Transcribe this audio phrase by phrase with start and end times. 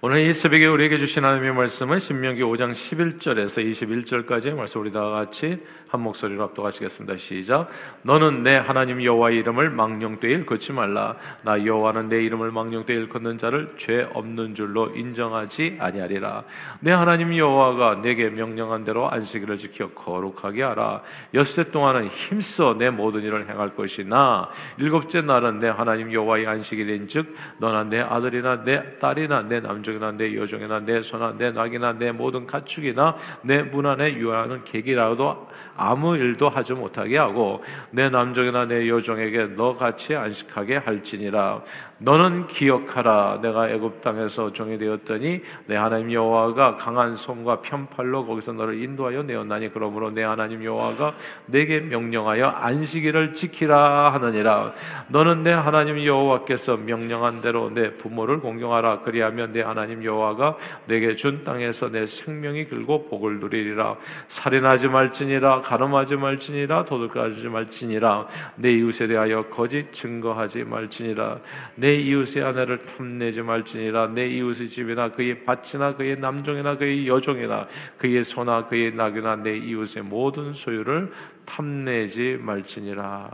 [0.00, 5.60] 오늘 이 새벽에 우리에게 주신 하나님의 말씀은 신명기 5장 11절에서 21절까지의 말씀 우리 다 같이
[5.88, 7.16] 한 목소리로 합독하시겠습니다.
[7.16, 7.68] 시작.
[8.02, 11.16] 너는 내 하나님 여호와의 이름을 망령되이 일컫지 말라.
[11.42, 16.44] 나 여호와는 내 이름을 망령되이 일컫는 자를 죄 없는 줄로 인정하지 아니하리라.
[16.78, 21.02] 내 하나님 여호와가 내게 명령한 대로 안식일을 지켜 거룩하게 하라.
[21.34, 27.82] 엿새 동안은 힘써 내 모든 일을 행할 것이나 일곱째 날은 내 하나님 여호와의 안식일인즉 너나
[27.82, 32.46] 내 아들이나 내 딸이나 내 남 종이나 내 여종이나 내 소나 내 낙이나 내 모든
[32.46, 39.54] 가축이나 내 문 안에 유하는 객이라도 아무 일도 하지 못하게 하고 내 남종이나 내 여종에게
[39.56, 41.62] 너 같이 안식하게 할지니라
[42.00, 43.40] 너는 기억하라.
[43.42, 49.72] 내가 애굽 땅에서 종이 되었더니 내 하나님 여호와가 강한 손과 편팔로 거기서 너를 인도하여 내었나니
[49.72, 51.14] 그러므로 내 하나님 여호와가
[51.46, 54.72] 내게 명령하여 안식일을 지키라 하느니라.
[55.08, 59.00] 너는 내 하나님 여호와께서 명령한 대로 내 부모를 공경하라.
[59.00, 60.56] 그리하면 내 하나님 여호와가
[60.86, 63.96] 내게 준 땅에서 내 생명이 길고 복을 누리리라.
[64.28, 68.26] 살인하지 말지니라 가늠하지 말지니라 도둑하지 말지니라.
[68.54, 71.38] 내 이웃에 대하여 거짓 증거하지 말지니라.
[71.74, 78.24] 내내 이웃의 아내를 탐내지 말지니라 내 이웃의 집이나 그의 밭이나 그의 남종이나 그의 여종이나 그의
[78.24, 81.10] 소나 그의 낙이나 내 이웃의 모든 소유를
[81.46, 83.30] 탐내지 말지니라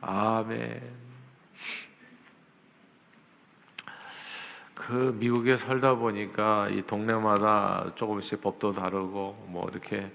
[0.00, 0.80] 아멘.
[4.74, 10.10] 그 미국에 살다 보니까 이 동네마다 조금씩 법도 다르고 뭐 이렇게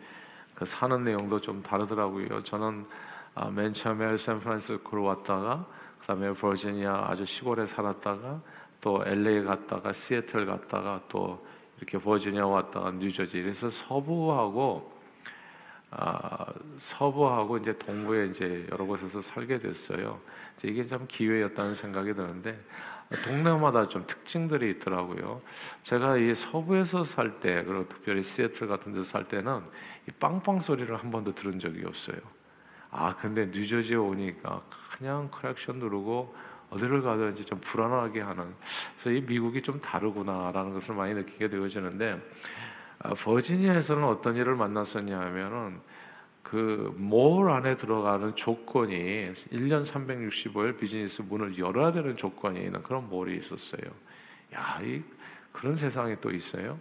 [0.55, 2.41] 그 사는 내용도 좀 다르더라고요.
[2.41, 2.88] 저는
[3.35, 5.77] 아, 맨 처음에 샌프란시스코로 왔다가
[6.08, 8.41] 그다음에 버지니아 아주 시골에 살았다가
[8.80, 11.45] 또 LA 갔다가 시애틀 갔다가 또
[11.77, 14.95] 이렇게 버지니아 왔다가 뉴저지 그래서 서부하고
[15.91, 16.45] 아,
[16.80, 20.19] 서부하고 이제 동부에 이제 여러 곳에서 살게 됐어요.
[20.64, 22.59] 이게 참 기회였다는 생각이 드는데
[23.23, 25.42] 동네마다 좀 특징들이 있더라고요.
[25.83, 29.61] 제가 이 서부에서 살 때, 그리고 특별히 시애틀 같은 데서 살 때는
[30.09, 32.17] 이 빵빵 소리를 한 번도 들은 적이 없어요.
[32.92, 34.61] 아 근데 뉴저지에 오니까
[34.98, 36.36] 그냥 크랙션 누르고
[36.70, 38.53] 어디를 가든지 좀 불안하게 하는
[38.95, 42.20] 그래서 이 미국이 좀 다르구나라는 것을 많이 느끼게 되어지는데
[42.99, 45.80] 아, 버지니아에서는 어떤 일을 만났었냐 하면은
[46.43, 53.81] 그몰 안에 들어가는 조건이 1년 365일 비즈니스 문을 열어야 되는 조건이 있는 그런 몰이 있었어요.
[54.55, 55.04] 야, 이
[55.52, 56.80] 그런 세상이 또 있어요.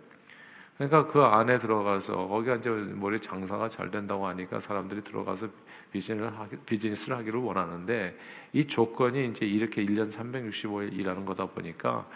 [0.76, 5.48] 그러니까 그 안에 들어가서 거기가 이제 머리 장사가 잘 된다고 하니까 사람들이 들어가서
[5.90, 8.16] 비즈니스를, 하기, 비즈니스를 하기를 원하는데
[8.52, 12.06] 이 조건이 이제 이렇게 1년 365일 일하는 거다 보니까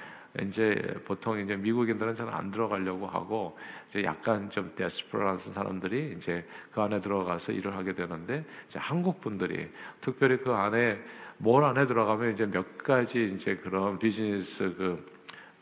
[0.43, 0.77] 이제
[1.07, 7.01] 보통 이제 미국인들은 잘 안 들어가려고 하고 이제 약간 좀 데스프라한 사람들이 이제 그 안에
[7.01, 9.69] 들어가서 일을 하게 되는데 이제 한국 분들이
[10.01, 11.01] 특별히 그 안에
[11.39, 15.05] 뭘 안에 들어가면 이제 몇 가지 이제 그런 비즈니스 그,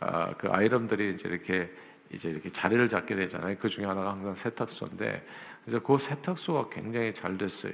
[0.01, 1.71] 아, 그 아이템들이 이제 이렇게
[2.13, 3.57] 이제 이렇게 자리를 잡게 되잖아요.
[3.59, 5.27] 그 중에 하나가 항상 세탁소인데
[5.65, 7.73] 그래서 그 세탁소가 굉장히 잘 됐어요.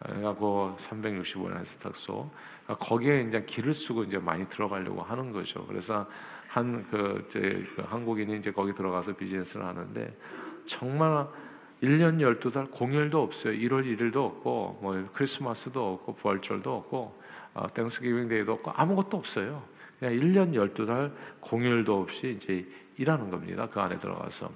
[0.00, 2.30] 그 365년 세탁소
[2.64, 5.64] 그러니까 거기에 이제 길을 쓰고 이제 많이 들어가려고 하는 거죠.
[5.66, 6.08] 그래서
[6.48, 10.16] 한그 그 한국인이 이제 거기 들어가서 비즈니스를 하는데
[10.66, 11.26] 정말
[11.82, 13.54] 1년 12달 공휴일도 없어요.
[13.54, 17.22] 1월 1일도 없고 뭐 크리스마스도 없고 부활절도 없고
[17.54, 19.62] 어, Thanksgiving Day도 없고 아무것도 없어요.
[19.98, 22.66] 그냥 1년 12달 공휴일도 없이 이제
[23.02, 23.68] 일하는 겁니다.
[23.70, 24.50] 그 안에 들어가서.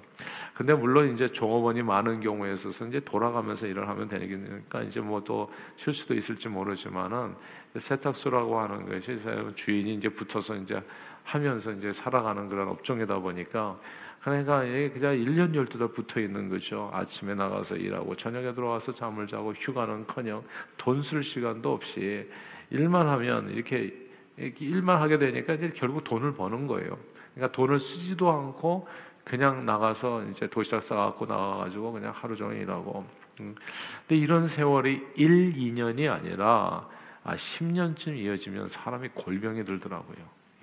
[0.53, 5.51] 근데 물론 이제 종업원이 많은 경우에 있어서 이제 돌아가면서 일을 하면 되니까 이제 뭐 또
[5.75, 7.35] 실수도 있을지 모르지만은
[7.75, 9.19] 세탁소라고 하는 것이
[9.55, 10.81] 주인이 이제 붙어서 이제
[11.23, 13.77] 하면서 이제 살아가는 그런 업종이다 보니까
[14.23, 16.89] 그러니까 그냥 1년 12달 붙어 있는 거죠.
[16.93, 20.43] 아침에 나가서 일하고 저녁에 들어와서 잠을 자고 휴가는커녕
[20.77, 22.29] 돈 쓸 시간도 없이
[22.69, 23.93] 일만 하면 이렇게
[24.37, 26.97] 일만 하게 되니까 이제 결국 돈을 버는 거예요.
[27.37, 28.87] 그러니까 돈을 쓰지도 않고
[29.23, 33.07] 그냥 나가서 이제 도시락 싸갖고 나가가지고 그냥 하루 종일 일하고.
[33.39, 33.55] 음.
[33.99, 36.87] 근데 이런 세월이 1, 2년이 아니라
[37.23, 40.17] 아, 10년쯤 이어지면 사람이 골병이 들더라고요.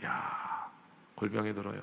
[0.04, 0.70] 야,
[1.14, 1.80] 골병이 들어요.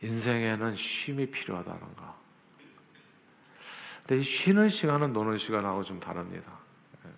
[0.00, 2.18] 인생에는 쉼이 필요하다는 거.
[4.06, 6.52] 근데 쉬는 시간은 노는 시간하고 좀 다릅니다.
[7.04, 7.10] 예.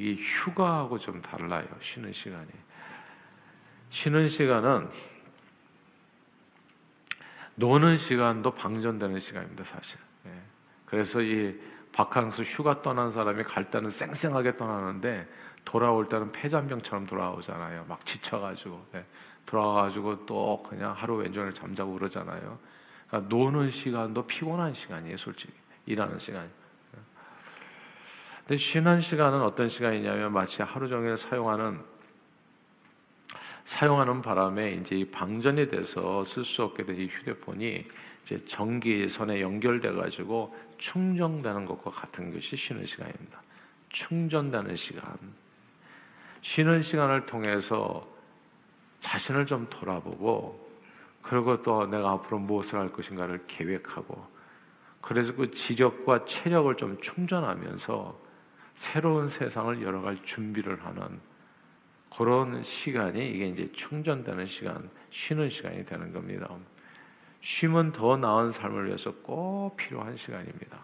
[0.00, 1.68] 이게 휴가하고 좀 달라요.
[1.80, 2.48] 쉬는 시간이.
[3.94, 4.90] 쉬는 시간은
[7.54, 10.00] 노는 시간도 방전되는 시간입니다, 사실.
[10.26, 10.30] 예.
[10.84, 11.56] 그래서 이
[11.92, 15.28] 바캉스 휴가 떠난 사람이 갈 때는 쌩쌩하게 떠나는데
[15.64, 17.84] 돌아올 때는 폐잔병처럼 돌아오잖아요.
[17.88, 19.04] 막 지쳐가지고 예.
[19.46, 22.58] 돌아와가지고 또 그냥 하루 왼종일 잠자고 그러잖아요.
[23.06, 25.52] 그러니까 노는 시간도 피곤한 시간이에요, 솔직히
[25.86, 26.42] 일하는 시간.
[26.96, 26.98] 예.
[28.40, 31.93] 근데 쉬는 시간은 어떤 시간이냐면 마치 하루 종일 사용하는
[33.64, 37.84] 사용하는 바람에 이제 이 방전이 돼서 쓸 수 없게 된 이 휴대폰이
[38.24, 43.42] 이제 전기선에 연결돼 가지고 충전되는 것과 같은 것이 쉬는 시간입니다.
[43.90, 45.04] 충전되는 시간.
[46.40, 48.06] 쉬는 시간을 통해서
[49.00, 50.62] 자신을 좀 돌아보고
[51.22, 54.26] 그리고 또 내가 앞으로 무엇을 할 것인가를 계획하고
[55.00, 58.18] 그래서 그 지력과 체력을 좀 충전하면서
[58.74, 61.20] 새로운 세상을 열어갈 준비를 하는
[62.16, 66.48] 그런 시간이 이게 이제 충전되는 시간, 쉬는 시간이 되는 겁니다.
[67.40, 70.78] 쉼은 더 나은 삶을 위해서 꼭 필요한 시간입니다.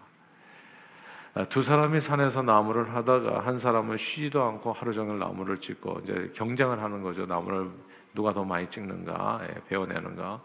[1.33, 6.31] 아, 두 사람이 산에서 나무를 하다가 한 사람은 쉬지도 않고 하루 종일 나무를 찍고 이제
[6.35, 7.25] 경쟁을 하는 거죠.
[7.25, 7.69] 나무를
[8.13, 10.41] 누가 더 많이 찍는가, 예, 배워내는가.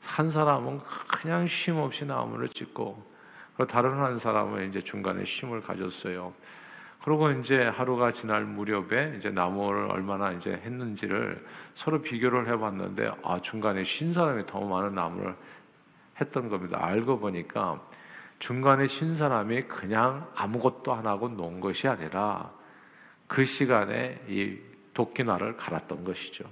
[0.00, 3.04] 한 사람은 그냥 쉼 없이 나무를 찍고,
[3.68, 6.32] 다른 한 사람은 이제 중간에 쉼을 가졌어요.
[7.02, 13.84] 그리고 이제 하루가 지날 무렵에 이제 나무를 얼마나 이제 했는지를 서로 비교를 해봤는데, 아 중간에
[13.84, 15.34] 쉰 사람이 더 많은 나무를
[16.20, 16.78] 했던 겁니다.
[16.80, 17.80] 알고 보니까
[18.38, 22.50] 중간에 쉰 사람이 그냥 아무것도 안 하고 논 것이 아니라
[23.26, 24.58] 그 시간에 이
[24.94, 26.44] 도끼날을 갈았던 것이죠.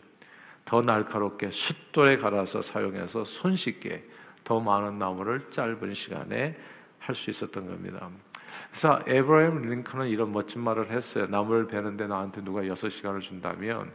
[0.64, 4.04] 더 날카롭게 숫돌에 갈아서 사용해서 손쉽게
[4.44, 6.56] 더 많은 나무를 짧은 시간에
[7.06, 8.10] 할 수 있었던 겁니다.
[8.76, 11.26] 그래서 에브라임 링컨은 이런 멋진 말을 했어요.
[11.28, 13.90] 나무를 베는데 나한테 누가 여섯 시간을 준다면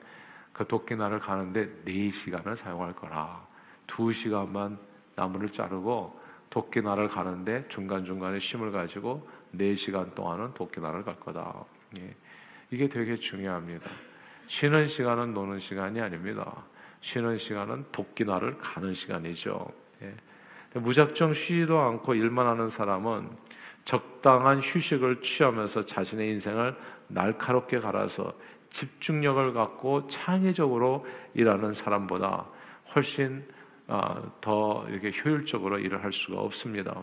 [0.51, 3.45] 그 도끼날을 가는데 네 시간을 사용할 거라.
[3.85, 4.79] 두 시간만
[5.15, 6.19] 나무를 자르고
[6.49, 11.63] 도끼날을 가는데 중간중간에 쉼을 가지고 4시간 동안은 도끼날을 갈 거다.
[11.99, 12.15] 예.
[12.71, 13.87] 이게 되게 중요합니다.
[14.47, 16.63] 쉬는 시간은 노는 시간이 아닙니다.
[17.01, 19.71] 쉬는 시간은 도끼날을 가는 시간이죠.
[20.01, 20.15] 예.
[20.73, 23.50] 무작정 쉬지도 않고 일만 하는 사람은
[23.85, 26.75] 적당한 휴식을 취하면서 자신의 인생을
[27.07, 28.33] 날카롭게 갈아서
[28.69, 32.45] 집중력을 갖고 창의적으로 일하는 사람보다
[32.95, 33.45] 훨씬
[33.87, 36.95] 아, 더 이렇게 효율적으로 일을 할 수가 없습니다.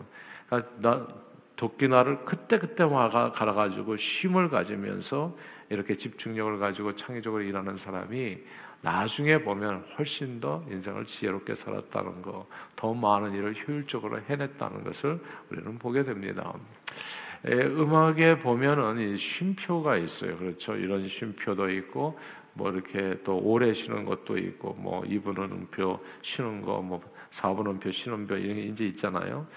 [0.47, 1.07] 그러니까 나
[1.55, 5.35] 도끼날을 그때 그때 와가 갈아가지고 쉼을 가지면서
[5.69, 8.39] 이렇게 집중력을 가지고 창의적으로 일하는 사람이
[8.81, 15.77] 나중에 보면 훨씬 더 인생을 지혜롭게 살았다는 거, 더 많은 일을 효율적으로 해냈다는 것을 우리는
[15.77, 16.53] 보게 됩니다.
[17.45, 20.37] 에, 음악에 보면은 쉼표가 있어요.
[20.37, 20.75] 그렇죠.
[20.75, 22.17] 이런 쉼표도 있고
[22.53, 27.91] 뭐 이렇게 또 오래 쉬는 것도 있고 뭐 2분 음표 쉬는 거 뭐 4분 음표
[27.91, 29.47] 쉬는 표 이런 게 이제 있잖아요.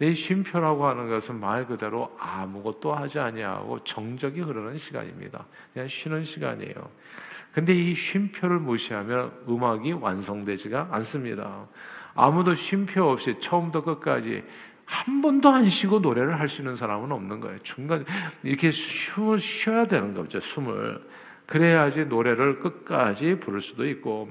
[0.00, 5.44] 이 쉼표라고 하는 것은 말 그대로 아무것도 하지 아니하고 정적이 흐르는 시간입니다.
[5.72, 6.90] 그냥 쉬는 시간이에요.
[7.52, 11.66] 근데 이 쉼표를 무시하면 음악이 완성되지가 않습니다.
[12.14, 14.42] 아무도 쉼표 없이 처음부터 끝까지
[14.84, 17.58] 한 번도 안 쉬고 노래를 할 수 있는 사람은 없는 거예요.
[17.60, 18.04] 중간
[18.42, 20.40] 이렇게 숨을 쉬어야 되는 거죠.
[20.40, 21.00] 숨을.
[21.46, 24.30] 그래야지 노래를 끝까지 부를 수도 있고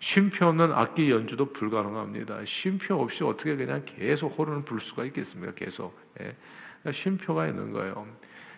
[0.00, 2.44] 쉼표 없는 악기 연주도 불가능합니다.
[2.44, 5.52] 쉼표 없이 어떻게 그냥 계속 호른을 불 수가 있겠습니까?
[5.54, 6.34] 계속 예.
[6.82, 8.06] 그러니까 쉼표가 있는 거예요.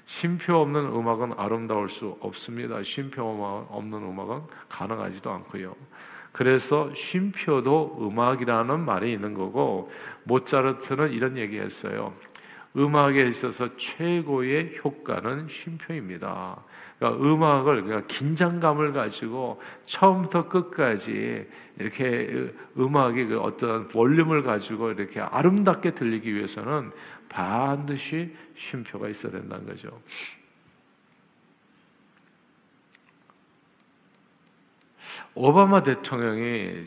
[0.07, 2.83] 쉼표 없는 음악은 아름다울 수 없습니다.
[2.83, 5.75] 쉼표 없는 음악은 가능하지도 않고요.
[6.33, 9.91] 그래서 쉼표도 음악이라는 말이 있는 거고
[10.25, 12.15] 모차르트는 이런 얘기했어요.
[12.77, 16.57] 음악에 있어서 최고의 효과는 쉼표입니다.
[16.99, 21.47] 그러니까 음악을 그러니까 긴장감을 가지고 처음부터 끝까지
[21.79, 26.93] 이렇게 음악이 그 어떤 볼륨을 가지고 이렇게 아름답게 들리기 위해서는
[27.29, 30.01] 반드시 쉼표가 있어야 된다는 거죠.
[35.35, 36.87] 오바마 대통령이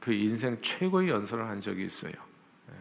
[0.00, 2.12] 그 인생 최고의 연설을 한 적이 있어요.
[2.12, 2.74] 예.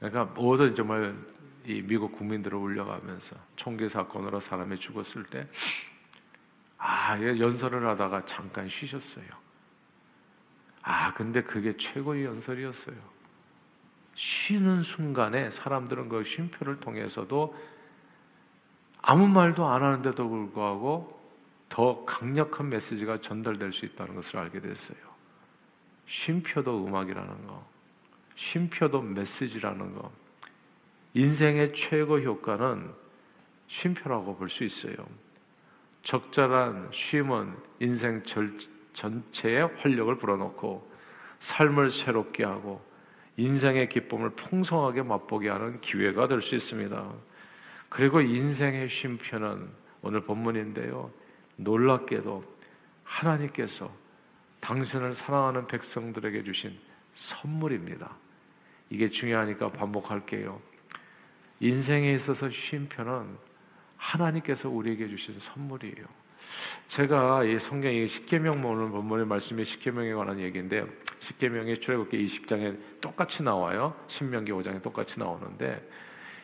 [0.00, 1.16] 그러니까 모든 정말
[1.64, 5.46] 이 미국 국민들을 울려가면서 총기 사건으로 사람이 죽었을 때,
[6.76, 9.26] 아, 연설을 하다가 잠깐 쉬셨어요.
[10.82, 13.19] 아, 근데 그게 최고의 연설이었어요.
[14.14, 17.56] 쉬는 순간에 사람들은 그 쉼표를 통해서도
[19.02, 21.18] 아무 말도 안 하는데도 불구하고
[21.68, 24.98] 더 강력한 메시지가 전달될 수 있다는 것을 알게 됐어요.
[26.06, 27.64] 쉼표도 음악이라는 거,
[28.34, 30.10] 쉼표도 메시지라는 거,
[31.14, 32.92] 인생의 최고 효과는
[33.68, 34.94] 쉼표라고 볼 수 있어요.
[36.02, 38.56] 적절한 쉼은 인생 절,
[38.94, 40.90] 전체의 활력을 불어넣고
[41.38, 42.84] 삶을 새롭게 하고
[43.40, 47.10] 인생의 기쁨을 풍성하게 맛보게 하는 기회가 될 수 있습니다.
[47.88, 49.68] 그리고 인생의 쉼표는
[50.02, 51.10] 오늘 본문인데요.
[51.56, 52.44] 놀랍게도
[53.02, 53.90] 하나님께서
[54.60, 56.78] 당신을 사랑하는 백성들에게 주신
[57.14, 58.14] 선물입니다.
[58.90, 60.60] 이게 중요하니까 반복할게요.
[61.60, 63.38] 인생에 있어서 쉼표는
[63.96, 66.19] 하나님께서 우리에게 주신 선물이에요.
[66.88, 70.84] 제가 이 성경이 십계명 오늘 본문의 말씀이 십계명에 관한 얘기인데
[71.20, 73.94] 십계명이 출애굽기 20장에 똑같이 나와요.
[74.06, 75.88] 신명기 5장에 똑같이 나오는데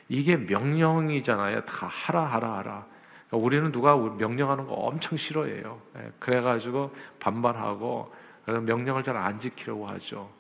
[0.09, 1.65] 이게 명령이잖아요.
[1.65, 2.87] 다 하라 하라 하라.
[3.29, 5.81] 그러니까 우리는 누가 명령하는 거 엄청 싫어해요.
[5.99, 8.13] 예, 그래가지고 반발하고
[8.47, 10.31] 명령을 잘 안 지키려고 하죠.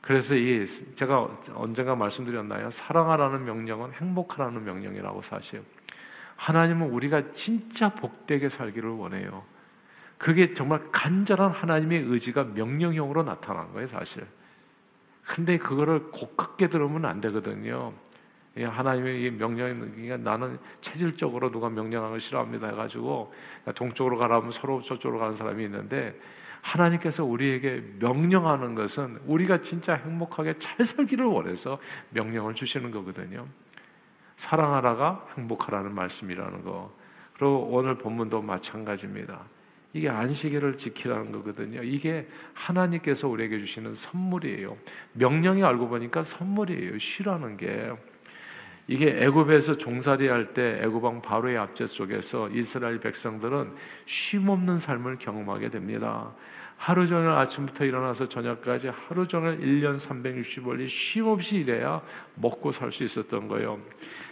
[0.00, 0.64] 그래서 이
[0.94, 2.70] 제가 언젠가 말씀드렸나요?
[2.70, 5.62] 사랑하라는 명령은 행복하라는 명령이라고 사실.
[6.40, 9.44] 하나님은 우리가 진짜 복되게 살기를 원해요.
[10.16, 14.26] 그게 정말 간절한 하나님의 의지가 명령형으로 나타난 거예요, 사실.
[15.22, 17.92] 근데 그거를 고깝게 들으면 안 되거든요.
[18.56, 23.32] 하나님의 명령이 나는 체질적으로 누가 명령하는 걸 싫어합니다 해가지고
[23.74, 26.18] 동쪽으로 가라면 서로 저쪽으로 가는 사람이 있는데
[26.62, 31.78] 하나님께서 우리에게 명령하는 것은 우리가 진짜 행복하게 잘 살기를 원해서
[32.10, 33.46] 명령을 주시는 거거든요.
[34.40, 36.90] 사랑하라가 행복하라는 말씀이라는 거.
[37.34, 39.42] 그리고 오늘 본문도 마찬가지입니다.
[39.92, 41.82] 이게 안식일을 지키라는 거거든요.
[41.82, 44.78] 이게 하나님께서 우리에게 주시는 선물이에요.
[45.12, 46.98] 명령이 알고 보니까 선물이에요.
[46.98, 47.92] 쉬라는 게.
[48.88, 53.74] 이게 애굽에서 종살이 할 때 애굽 왕 바로의 압제 속에서 이스라엘 백성들은
[54.06, 56.32] 쉼 없는 삶을 경험하게 됩니다.
[56.80, 62.00] 하루 종일 아침부터 일어나서 저녁까지 하루 종일 1년 365일 쉼 없이 일해야
[62.36, 63.78] 먹고 살 수 있었던 거예요.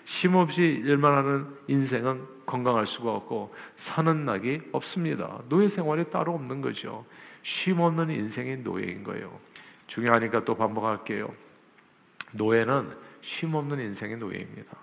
[0.05, 5.43] 쉼 없이 일만 하는 인생은 건강할 수가 없고 사는 낙이 없습니다.
[5.51, 7.05] 노예 생활이 따로 없는 거죠.
[7.43, 9.39] 쉼 없는 인생이 노예인 거예요.
[9.87, 11.31] 중요하니까 또 반복할게요.
[12.33, 12.89] 노예는
[13.21, 14.75] 쉼 없는 인생의 노예입니다.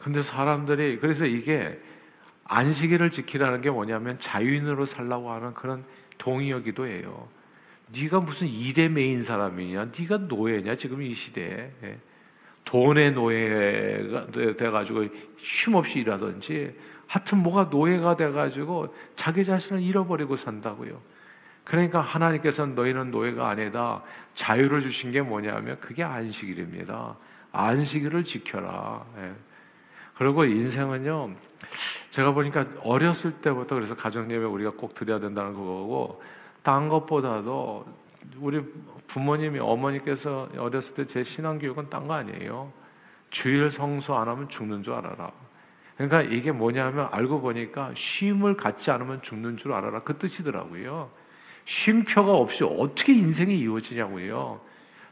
[0.00, 1.80] 근데 사람들이 그래서 이게
[2.46, 5.84] 안식일을 지키라는 게 뭐냐면 자유인으로 살라고 하는 그런
[6.18, 7.28] 동의어 기도 해요.
[7.94, 9.90] 네가 무슨 일에 메인 사람이냐?
[9.98, 10.76] 네가 노예냐?
[10.76, 11.98] 지금 이 시대에 예.
[12.64, 14.26] 돈의 노예가
[14.56, 16.74] 돼가지고 쉼없이 일하든지
[17.06, 21.00] 하여튼 뭐가 노예가 돼가지고 자기 자신을 잃어버리고 산다고요.
[21.64, 24.02] 그러니까 하나님께서는 너희는 노예가 아니다.
[24.34, 27.16] 자유를 주신 게 뭐냐면 그게 안식일입니다.
[27.52, 29.04] 안식일을 지켜라.
[29.18, 29.32] 예.
[30.16, 31.34] 그리고 인생은요,
[32.10, 36.22] 제가 보니까 어렸을 때부터 그래서 가정 예배 우리가 꼭 드려야 된다는 거고,
[36.62, 37.86] 딴 것보다도
[38.38, 38.62] 우리
[39.06, 42.72] 부모님이 어머니께서 어렸을 때 제 신앙 교육은 딴 거 아니에요.
[43.30, 45.32] 주일 성수 안 하면 죽는 줄 알아라.
[45.96, 50.02] 그러니까 이게 뭐냐면 알고 보니까 쉼을 갖지 않으면 죽는 줄 알아라.
[50.02, 51.10] 그 뜻이더라고요.
[51.64, 54.60] 쉼표가 없이 어떻게 인생이 이루어지냐고요.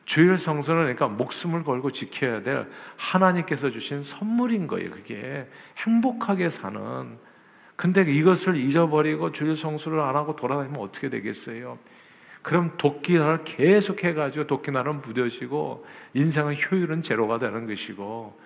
[0.04, 2.66] 주일 성수는 그러니까 목숨을 걸고 지켜야 될
[2.96, 4.90] 하나님께서 주신 선물인 거예요.
[4.90, 5.46] 그게
[5.78, 7.18] 행복하게 사는.
[7.76, 11.78] 근데 이것을 잊어버리고 주일 성수를 안 하고 돌아다니면 어떻게 되겠어요?
[12.42, 18.38] 그럼 도끼날을 계속 해가지고 도끼날은 부뎌지고 인생의 효율은 제로가 되는 것이고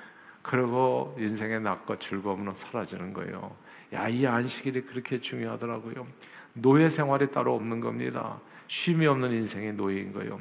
[0.42, 3.56] 그리고 인생의 낙과 즐거움은 사라지는 거예요.
[3.94, 6.06] 야, 이 안식일이 그렇게 중요하더라고요.
[6.52, 8.38] 노예 생활이 따로 없는 겁니다.
[8.66, 10.38] 쉼이 없는 인생의 노예인 거예요.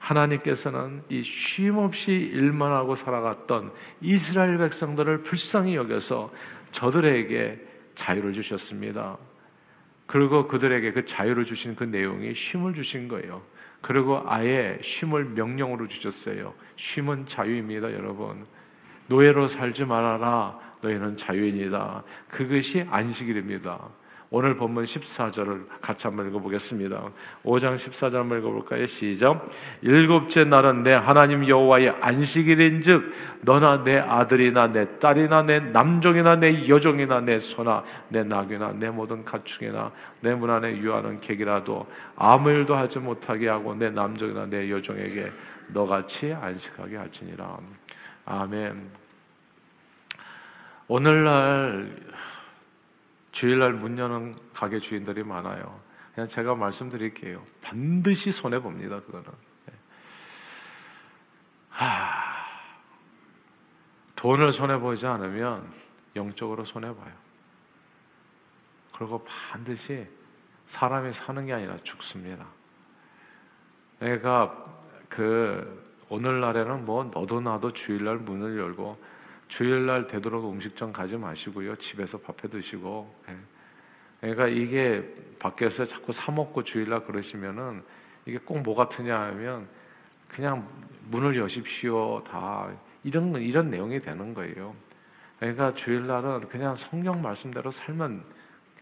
[0.00, 6.32] 하나님께서는 이 쉼 없이 일만 하고 살아갔던 이스라엘 백성들을 불쌍히 여겨서
[6.72, 9.18] 저들에게 자유를 주셨습니다.
[10.06, 13.42] 그리고 그들에게 그 자유를 주신 그 내용이 쉼을 주신 거예요.
[13.80, 16.54] 그리고 아예 쉼을 명령으로 주셨어요.
[16.76, 18.44] 쉼은 자유입니다, 여러분.
[19.06, 20.58] 노예로 살지 말아라.
[20.80, 22.02] 너희는 자유인이다.
[22.28, 23.88] 그것이 안식일입니다.
[24.32, 27.02] 오늘 본문 14절을 같이 한번 읽어보겠습니다.
[27.44, 28.86] 5장 14절 한번 읽어볼까요?
[28.86, 29.50] 시작.
[29.82, 37.20] 일곱째 날은 내 하나님 여호와의 안식일인즉 너나 내 아들이나 내 딸이나 내 남종이나 내 여종이나
[37.22, 43.00] 내 소나 내 낙이나 내 모든 가축이나 내 문 안에 유하는 객이라도 아무 일도 하지
[43.00, 45.28] 못하게 하고 내 남종이나 내 여종에게
[45.72, 47.58] 너같이 안식하게 할지니라.
[48.26, 48.90] 아멘.
[50.86, 51.88] 오늘날
[53.40, 55.80] 주일날 문 여는 가게 주인들이 많아요.
[56.14, 57.42] 그냥 제가 말씀드릴게요.
[57.62, 59.00] 반드시 손해 봅니다.
[59.00, 59.24] 그거는.
[59.64, 59.72] 네.
[61.70, 61.86] 하,
[64.14, 65.72] 돈을 손해 보지 않으면
[66.16, 67.14] 영적으로 손해 봐요.
[68.94, 70.06] 그리고 반드시
[70.66, 72.44] 사람이 사는 게 아니라 죽습니다.
[74.00, 74.66] 내가
[75.08, 79.02] 그 오늘날에는 뭐 너도 나도 주일날 문을 열고
[79.50, 81.74] 주일날 되도록 음식점 가지 마시고요.
[81.76, 83.14] 집에서 밥해 드시고.
[83.28, 83.36] 예.
[84.20, 85.04] 그러니까 이게
[85.38, 87.82] 밖에서 자꾸 사 먹고 주일날 그러시면은
[88.26, 89.68] 이게 꼭 뭐 같으냐 하면
[90.28, 90.66] 그냥
[91.08, 92.22] 문을 여십시오.
[92.22, 92.70] 다
[93.02, 94.74] 이런 이런 내용이 되는 거예요.
[95.40, 98.22] 그러니까 주일날은 그냥 성경 말씀대로 살면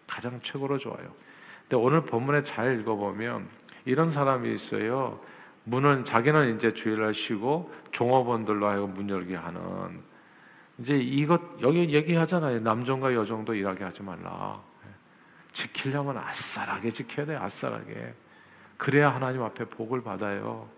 [0.07, 1.15] 가장 최고로 좋아요.
[1.63, 3.49] 근데 오늘 본문에 잘 읽어보면
[3.87, 5.19] 이런 사람이 있어요.
[5.65, 10.08] 문은 자기는 이제 주일날 쉬고 종업원들로 하여금 문 열게 하는
[10.79, 12.61] 이제 이것 여기 얘기하잖아요.
[12.61, 14.61] 남종과 여종도 일하게 하지 말라.
[15.53, 18.15] 지키려면 아싸라게 지켜야 돼, 아싸라게.
[18.77, 20.69] 그래야 하나님 앞에 복을 받아요.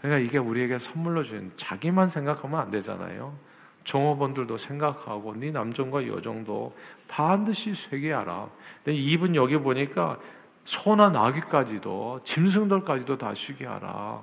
[0.00, 3.36] 그러니까 이게 우리에게 선물로 준 자기만 생각하면 안 되잖아요.
[3.84, 6.76] 종업원들도 생각하고 네 남종과 여종도
[7.06, 8.48] 반드시 쇠기하라.
[8.84, 10.18] 근데 이분 여기 보니까
[10.64, 14.22] 소나 나귀까지도 짐승들까지도 다 쉬게 하라.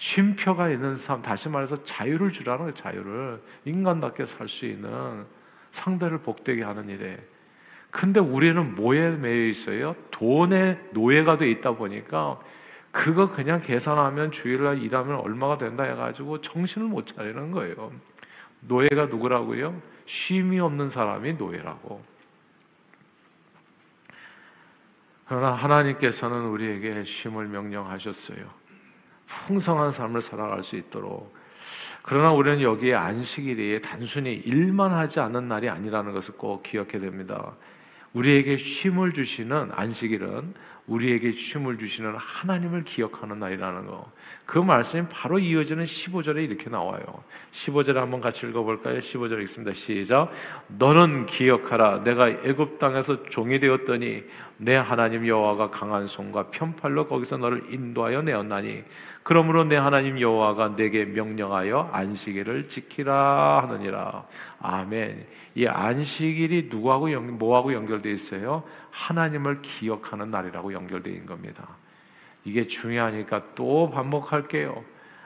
[0.00, 0.02] 예.
[0.02, 2.74] 쉼표가 있는 삶, 다시 말해서 자유를 주라는 거예요.
[2.74, 5.26] 자유를 인간답게 살 수 있는
[5.70, 7.18] 상대를 복되게 하는 일에.
[7.90, 9.94] 근데 우리는 뭐에 매여 있어요?
[10.10, 12.40] 돈에 노예가 돼 있다 보니까
[12.90, 17.92] 그거 그냥 계산하면 주일날 일하면 얼마가 된다 해가지고 정신을 못 차리는 거예요.
[18.62, 19.80] 노예가 누구라고요?
[20.06, 22.02] 쉼이 없는 사람이 노예라고.
[25.26, 28.59] 그러나 하나님께서는 우리에게 쉼을 명령하셨어요.
[29.46, 31.34] 풍성한 삶을 살아갈 수 있도록.
[32.02, 37.52] 그러나 우리는 여기에 안식일이 단순히 일만 하지 않는 날이 아니라는 것을 꼭 기억해야 됩니다.
[38.12, 40.54] 우리에게 쉼을 주시는 안식일은
[40.86, 44.10] 우리에게 쉼을 주시는 하나님을 기억하는 날이라는 거.
[44.44, 47.22] 그 말씀이 바로 이어지는 15절에 이렇게 나와요.
[47.52, 48.98] 15절에 한번 같이 읽어볼까요?
[48.98, 49.72] 15절 읽습니다.
[49.72, 50.32] 시작.
[50.66, 52.02] 너는 기억하라.
[52.02, 54.24] 내가 애굽 땅에서 종이 되었더니
[54.62, 58.84] 내 하나님 여호와가 강한 손과 편팔로 거기서 너를 인도하여 내었나니
[59.22, 64.26] 그러므로 내 하나님 여호와가 내게 명령하여 안식일을 지키라 하느니라.
[64.60, 65.26] 아멘.
[65.54, 68.62] 이 안식일이 누구하고 연, 뭐하고 연결되어 있어요?
[68.90, 71.66] 하나님을 기억하는 날이라고 연결되어 있는 겁니다.
[72.44, 74.84] 이게 중요하니까 또 반복할게요.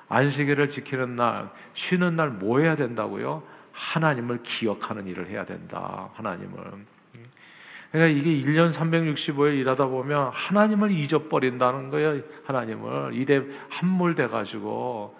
[0.08, 3.42] 안식일을 지키는 날, 쉬는 날 뭐 해야 된다고요?
[3.72, 6.08] 하나님을 기억하는 일을 해야 된다.
[6.14, 6.93] 하나님을.
[7.94, 12.20] 그러니까 이게 1년 365일 일하다 보면 하나님을 잊어버린다는 거예요.
[12.44, 13.14] 하나님을.
[13.14, 15.16] 일에 함몰돼 가지고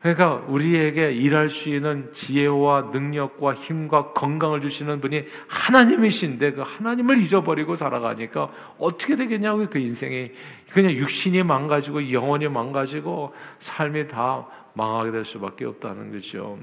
[0.00, 7.74] 그러니까 우리에게 일할 수 있는 지혜와 능력과 힘과 건강을 주시는 분이 하나님이신데 그 하나님을 잊어버리고
[7.74, 10.32] 살아가니까 어떻게 되겠냐고 그 인생이
[10.70, 16.58] 그냥 육신이 망가지고 영혼이 망가지고 삶이 다 망하게 될 수밖에 없다는 거죠.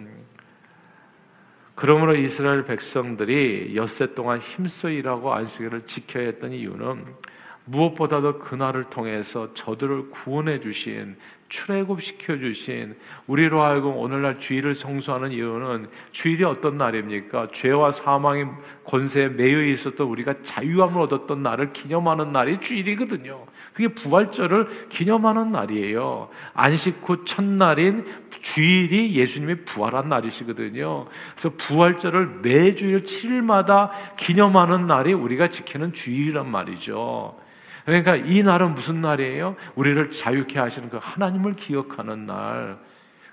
[1.75, 7.05] 그러므로 이스라엘 백성들이 엿새 동안 힘써 일하고 안식일을 지켜야 했던 이유는
[7.65, 11.17] 무엇보다도 그날을 통해서 저들을 구원해 주신
[11.49, 12.95] 출애굽시켜 주신
[13.27, 17.49] 우리로 하여금 오늘날 주일을 성수하는 이유는 주일이 어떤 날입니까?
[17.51, 18.47] 죄와 사망의
[18.85, 23.45] 권세에 매여 있었던 우리가 자유함을 얻었던 날을 기념하는 날이 주일이거든요.
[23.75, 26.29] 그게 부활절을 기념하는 날이에요.
[26.53, 28.05] 안식 후 첫날인
[28.41, 31.07] 주일이 예수님이 부활한 날이시거든요.
[31.33, 37.37] 그래서 부활절을 매주일 7일마다 기념하는 날이 우리가 지키는 주일이란 말이죠.
[37.83, 39.57] 그러니까 이 날은 무슨 날이에요?
[39.75, 42.77] 우리를 자유케 하시는 그 하나님을 기억하는 날.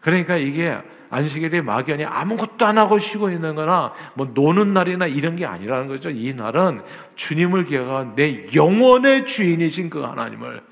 [0.00, 0.76] 그러니까 이게
[1.12, 6.08] 안식일이 막연히 아무것도 안 하고 쉬고 있는 거나 뭐 노는 날이나 이런 게 아니라는 거죠.
[6.08, 6.80] 이 날은
[7.16, 10.62] 주님을 기억하는 내 영혼의 주인이신 그 하나님을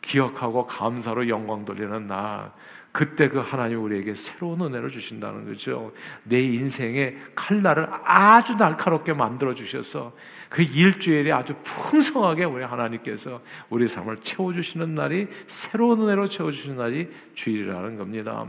[0.00, 2.50] 기억하고 감사로 영광 돌리는 날.
[2.92, 5.92] 그때 그 하나님 우리에게 새로운 은혜를 주신다는 거죠.
[6.22, 10.12] 내 인생의 칼날을 아주 날카롭게 만들어 주셔서
[10.48, 16.76] 그 일주일에 아주 풍성하게 우리 하나님께서 우리 삶을 채워 주시는 날이 새로운 은혜로 채워 주시는
[16.76, 18.46] 날이 주일이라는 겁니다.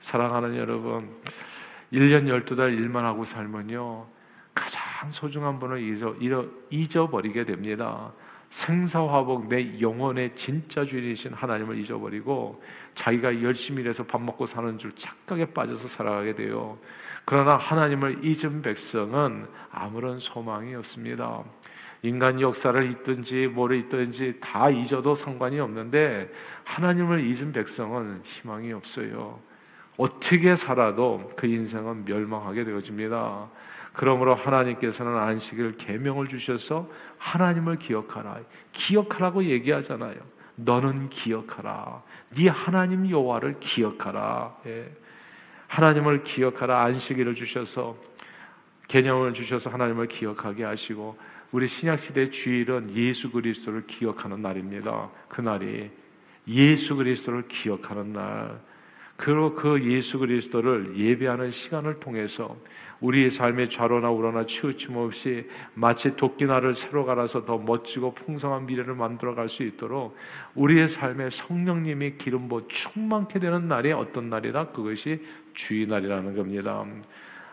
[0.00, 1.10] 사랑하는 여러분,
[1.92, 4.06] 1년 12달 일만 하고 살면요.
[4.54, 6.14] 가장 소중한 분을 잊어,
[6.70, 8.12] 잊어 버리게 됩니다.
[8.50, 12.62] 생사화복 내 영혼의 진짜 주인이신 하나님을 잊어버리고
[12.94, 16.78] 자기가 열심히 일해서 밥 먹고 사는 줄 착각에 빠져서 살아가게 돼요.
[17.24, 21.42] 그러나 하나님을 잊은 백성은 아무런 소망이 없습니다.
[22.02, 26.32] 인간 역사를 잊든지 뭐를 잊든지 다 잊어도 상관이 없는데
[26.64, 29.40] 하나님을 잊은 백성은 희망이 없어요.
[29.96, 33.48] 어떻게 살아도 그 인생은 멸망하게 되어집니다.
[33.92, 38.40] 그러므로 하나님께서는 안식일 계명을 주셔서 하나님을 기억하라.
[38.72, 40.16] 기억하라고 얘기하잖아요.
[40.56, 42.02] 너는 기억하라.
[42.30, 44.56] 네 하나님 여호와를 기억하라.
[44.66, 44.90] 예.
[45.68, 46.82] 하나님을 기억하라.
[46.84, 47.96] 안식일을 주셔서
[48.88, 51.18] 개념을 주셔서 하나님을 기억하게 하시고
[51.52, 55.10] 우리 신약 시대 주일은 예수 그리스도를 기억하는 날입니다.
[55.28, 55.90] 그 날이
[56.48, 58.60] 예수 그리스도를 기억하는 날.
[59.16, 62.56] 그리고 그 예수 그리스도를 예배하는 시간을 통해서
[63.00, 69.34] 우리의 삶의 좌로나 우로나 치우침 없이 마치 도끼날을 새로 갈아서 더 멋지고 풍성한 미래를 만들어
[69.34, 70.16] 갈 수 있도록
[70.54, 74.68] 우리의 삶에 성령님이 기름 부어 충만케 되는 날이 어떤 날이다?
[74.68, 75.22] 그것이
[75.54, 76.84] 주의날이라는 겁니다.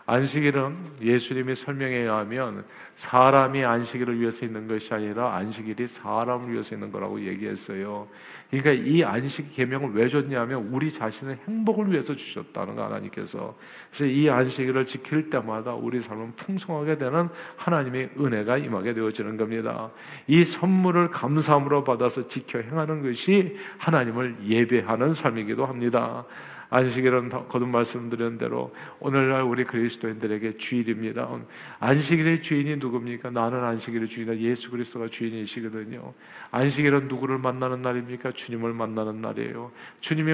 [0.06, 2.64] 안식일은 예수님이 설명에 의하면
[2.94, 8.06] 사람이 안식일을 위해서 있는 것이 아니라 안식일이 사람을 위해서 있는 거라고 얘기했어요.
[8.50, 13.56] 그러니까 이 안식 계명을 왜 줬냐면 우리 자신의 행복을 위해서 주셨다는 거 하나님께서.
[13.88, 19.90] 그래서 이 안식일을 지킬 때마다 우리 삶은 풍성하게 되는 하나님의 은혜가 임하게 되어지는 겁니다.
[20.26, 26.24] 이 선물을 감사함으로 받아서 지켜 행하는 것이 하나님을 예배하는 삶이기도 합니다.
[26.74, 31.30] 안식일은 거듭 말씀드린 대로 오늘날 우리 그리스도인들에게 주일입니다.
[31.78, 33.30] 안식일의 주인이 누굽니까?
[33.30, 34.38] 나는 안식일의 주인이다.
[34.38, 36.12] 예수 그리스도가 주인이시거든요.
[36.50, 38.32] 안식일은 누구를 만나는 날입니까?
[38.32, 39.70] 주님을 만나는 날이에요.
[40.00, 40.32] 주님이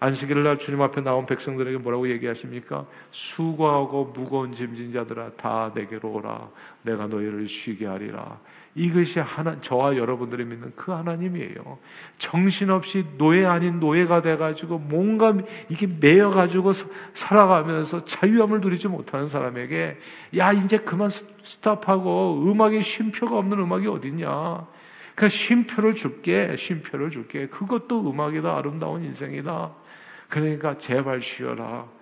[0.00, 2.84] 안식일 날 주님 앞에 나온 백성들에게 뭐라고 얘기하십니까?
[3.12, 6.48] 수고하고 무거운 짐진 자들아 다 내게로 오라.
[6.82, 8.40] 내가 너희를 쉬게 하리라.
[8.78, 11.78] 이것이 하나 저와 여러분들이 믿는 그 하나님이에요.
[12.18, 15.34] 정신없이 노예 아닌 노예가 돼 가지고 뭔가
[15.68, 16.72] 이게 매여 가지고
[17.12, 19.98] 살아가면서 자유함을 누리지 못하는 사람에게
[20.36, 24.66] 야 이제 그만 스탑하고 음악에 쉼표가 없는 음악이 어딨냐?
[25.16, 27.48] 그 쉼표를 줄게, 쉼표를 줄게.
[27.48, 29.72] 그것도 음악이다, 아름다운 인생이다.
[30.28, 31.97] 그러니까 제발 쉬어라.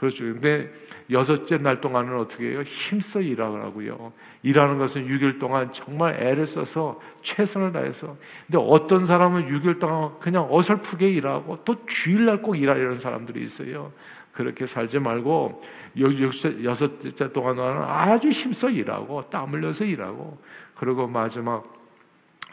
[0.00, 0.24] 그렇죠.
[0.24, 0.72] 근데
[1.10, 2.62] 여섯째 날 동안은 어떻게 해요?
[2.62, 4.14] 힘써 일하라고요.
[4.42, 8.16] 일하는 것은 6일 동안 정말 애를 써서 최선을 다해서.
[8.46, 13.92] 근데 어떤 사람은 6일 동안 그냥 어설프게 일하고 또 주일날 꼭 일하려는 사람들이 있어요.
[14.32, 15.62] 그렇게 살지 말고
[16.64, 20.38] 여섯째 동안은 아주 힘써 일하고 땀 흘려서 일하고
[20.76, 21.78] 그리고 마지막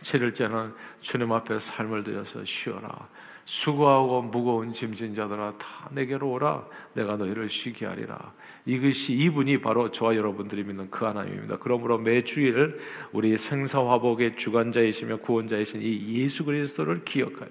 [0.02, 3.08] 7일째는 주님 앞에 삶을 들여서 쉬어라.
[3.48, 8.34] 수고하고 무거운 짐진 자들아 다 내게로 오라 내가 너희를 쉬게 하리라
[8.66, 12.78] 이것이 이분이 바로 저와 여러분들이 믿는 그 하나님입니다 그러므로 매주일
[13.14, 17.50] 우리 생사화복의 주관자이시며 구원자이신 이 예수 그리스도를 기억하여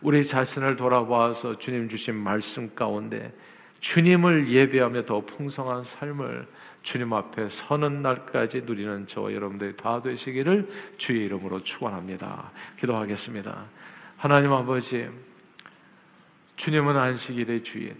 [0.00, 3.34] 우리 자신을 돌아보아서 주님 주신 말씀 가운데
[3.80, 6.46] 주님을 예배하며 더 풍성한 삶을
[6.82, 12.52] 주님 앞에 서는 날까지 누리는 저와 여러분들이 다 되시기를 주의 이름으로 축원합니다.
[12.78, 13.66] 기도하겠습니다.
[14.16, 15.10] 하나님 아버지,
[16.56, 17.94] 주님은 안식일의 주인.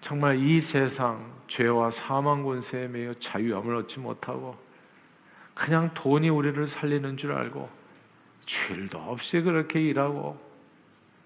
[0.00, 4.56] 정말 이 세상 죄와 사망 권세에 매여 자유함을 얻지 못하고
[5.54, 7.68] 그냥 돈이 우리를 살리는 줄 알고
[8.44, 10.40] 죄일도 없이 그렇게 일하고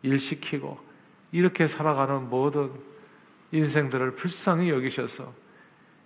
[0.02, 0.78] 일시키고
[1.33, 2.72] 이렇게 살아가는 모든
[3.52, 5.33] 인생들을 불쌍히 여기셔서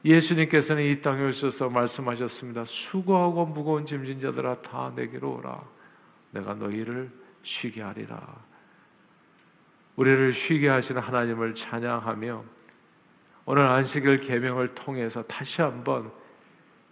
[0.05, 2.64] 예수님께서는 이 땅에 오셔서 말씀하셨습니다.
[2.64, 5.76] 수고하고 무거운 짐진 자들아 다 내게로 오라.
[6.37, 7.11] 내가 너희를
[7.42, 8.37] 쉬게 하리라.
[9.96, 12.44] 우리를 쉬게 하시는 하나님을 찬양하며
[13.46, 16.11] 오늘 안식일 계명을 통해서 다시 한번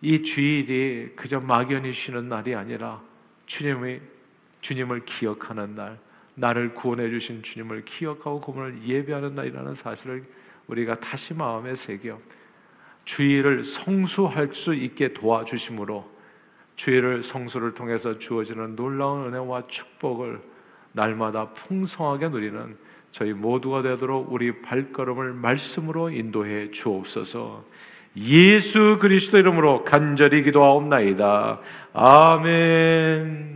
[0.01, 3.03] 이 주일이 그저 막연히 쉬는 날이 아니라
[3.47, 4.01] 주님의
[4.61, 5.99] 주님을 기억하는 날,
[6.35, 10.25] 나를 구원해 주신 주님을 기억하고 그분을 예배하는 날이라는 사실을
[10.67, 12.19] 우리가 다시 마음에 새겨
[13.05, 16.14] 주일을 성수할 수 있게 도와주심으로
[16.77, 20.41] 주일을 성수를 통해서 주어지는 놀라운 은혜와 축복을
[20.93, 22.77] 날마다 풍성하게 누리는
[23.13, 27.65] 저희 모두가 되도록 우리 발걸음을 말씀으로 인도해 주옵소서.
[28.17, 31.61] 예수 그리스도 이름으로 간절히 기도하옵나이다.
[31.93, 33.55] 아멘.